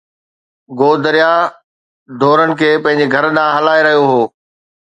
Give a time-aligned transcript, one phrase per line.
[0.79, 1.33] گودريا
[2.19, 4.21] ڍورن کي پنھنجي گھر ڏانھن ھلائي رھيو ھو.